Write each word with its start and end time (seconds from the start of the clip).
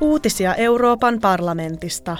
Uutisia 0.00 0.54
Euroopan 0.54 1.18
parlamentista. 1.20 2.16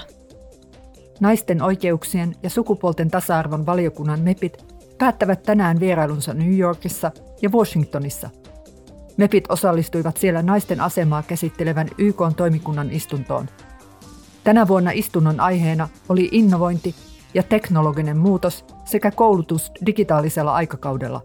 Naisten 1.19 1.61
oikeuksien 1.61 2.35
ja 2.43 2.49
sukupuolten 2.49 3.11
tasa-arvon 3.11 3.65
valiokunnan 3.65 4.19
MEPit 4.19 4.65
päättävät 4.97 5.43
tänään 5.43 5.79
vierailunsa 5.79 6.33
New 6.33 6.57
Yorkissa 6.57 7.11
ja 7.41 7.49
Washingtonissa. 7.49 8.29
MEPit 9.17 9.51
osallistuivat 9.51 10.17
siellä 10.17 10.41
naisten 10.41 10.81
asemaa 10.81 11.23
käsittelevän 11.23 11.87
YK-toimikunnan 11.97 12.91
istuntoon. 12.91 13.49
Tänä 14.43 14.67
vuonna 14.67 14.91
istunnon 14.93 15.39
aiheena 15.39 15.89
oli 16.09 16.29
innovointi 16.31 16.95
ja 17.33 17.43
teknologinen 17.43 18.17
muutos 18.17 18.65
sekä 18.85 19.11
koulutus 19.11 19.71
digitaalisella 19.85 20.53
aikakaudella. 20.53 21.21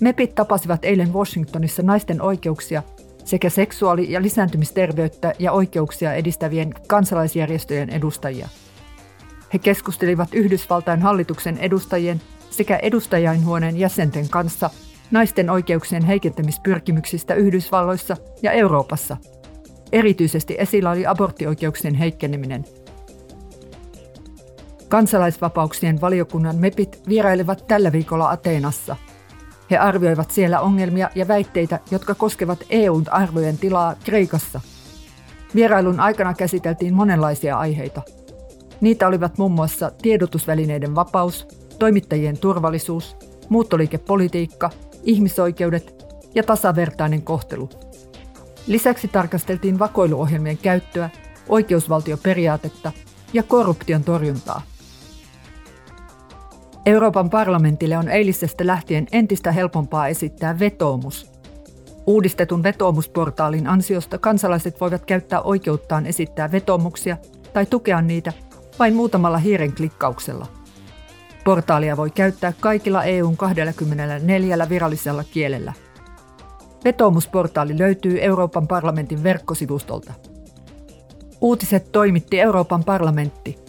MEPit 0.00 0.34
tapasivat 0.34 0.84
eilen 0.84 1.12
Washingtonissa 1.12 1.82
naisten 1.82 2.22
oikeuksia 2.22 2.82
sekä 3.28 3.50
seksuaali- 3.50 4.12
ja 4.12 4.22
lisääntymisterveyttä 4.22 5.32
ja 5.38 5.52
oikeuksia 5.52 6.14
edistävien 6.14 6.74
kansalaisjärjestöjen 6.86 7.90
edustajia. 7.90 8.48
He 9.52 9.58
keskustelivat 9.58 10.34
Yhdysvaltain 10.34 11.02
hallituksen 11.02 11.58
edustajien 11.58 12.20
sekä 12.50 12.76
edustajainhuoneen 12.76 13.76
jäsenten 13.76 14.28
kanssa 14.28 14.70
naisten 15.10 15.50
oikeuksien 15.50 16.04
heikentämispyrkimyksistä 16.04 17.34
Yhdysvalloissa 17.34 18.16
ja 18.42 18.52
Euroopassa. 18.52 19.16
Erityisesti 19.92 20.56
esillä 20.58 20.90
oli 20.90 21.06
aborttioikeuksien 21.06 21.94
heikkeneminen. 21.94 22.64
Kansalaisvapauksien 24.88 26.00
valiokunnan 26.00 26.56
MEPit 26.56 27.02
vierailevat 27.08 27.64
tällä 27.66 27.92
viikolla 27.92 28.30
Ateenassa– 28.30 28.96
he 29.70 29.76
arvioivat 29.78 30.30
siellä 30.30 30.60
ongelmia 30.60 31.10
ja 31.14 31.28
väitteitä, 31.28 31.80
jotka 31.90 32.14
koskevat 32.14 32.64
EUn 32.70 33.04
arvojen 33.10 33.58
tilaa 33.58 33.94
Kreikassa. 34.04 34.60
Vierailun 35.54 36.00
aikana 36.00 36.34
käsiteltiin 36.34 36.94
monenlaisia 36.94 37.58
aiheita. 37.58 38.02
Niitä 38.80 39.08
olivat 39.08 39.38
muun 39.38 39.52
muassa 39.52 39.90
tiedotusvälineiden 40.02 40.94
vapaus, 40.94 41.46
toimittajien 41.78 42.38
turvallisuus, 42.38 43.16
muuttoliikepolitiikka, 43.48 44.70
ihmisoikeudet 45.02 46.04
ja 46.34 46.42
tasavertainen 46.42 47.22
kohtelu. 47.22 47.68
Lisäksi 48.66 49.08
tarkasteltiin 49.08 49.78
vakoiluohjelmien 49.78 50.58
käyttöä, 50.58 51.10
oikeusvaltioperiaatetta 51.48 52.92
ja 53.32 53.42
korruption 53.42 54.04
torjuntaa. 54.04 54.62
Euroopan 56.88 57.30
parlamentille 57.30 57.98
on 57.98 58.08
eilisestä 58.08 58.66
lähtien 58.66 59.06
entistä 59.12 59.52
helpompaa 59.52 60.08
esittää 60.08 60.58
vetoomus. 60.58 61.32
Uudistetun 62.06 62.62
vetoomusportaalin 62.62 63.66
ansiosta 63.66 64.18
kansalaiset 64.18 64.80
voivat 64.80 65.04
käyttää 65.04 65.40
oikeuttaan 65.40 66.06
esittää 66.06 66.52
vetoomuksia 66.52 67.16
tai 67.52 67.66
tukea 67.66 68.02
niitä 68.02 68.32
vain 68.78 68.94
muutamalla 68.94 69.38
hiiren 69.38 69.72
klikkauksella. 69.72 70.46
Portaalia 71.44 71.96
voi 71.96 72.10
käyttää 72.10 72.52
kaikilla 72.60 73.04
EUn 73.04 73.36
24 73.36 74.68
virallisella 74.68 75.24
kielellä. 75.24 75.72
Vetoomusportaali 76.84 77.78
löytyy 77.78 78.18
Euroopan 78.20 78.68
parlamentin 78.68 79.22
verkkosivustolta. 79.22 80.12
Uutiset 81.40 81.92
toimitti 81.92 82.40
Euroopan 82.40 82.84
parlamentti– 82.84 83.58